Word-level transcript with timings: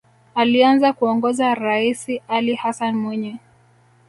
Alianza 0.35 0.93
kuongoza 0.93 1.55
raisi 1.55 2.21
Ali 2.27 2.55
Hassan 2.55 2.95
Mwinyi 2.95 3.37